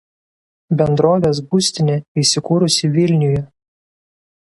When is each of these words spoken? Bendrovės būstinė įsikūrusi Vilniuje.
Bendrovės 0.77 1.41
būstinė 1.51 1.97
įsikūrusi 2.21 2.89
Vilniuje. 2.97 3.43